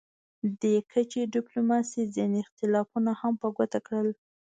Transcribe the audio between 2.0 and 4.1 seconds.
ځینې اختلافونه هم په ګوته کړل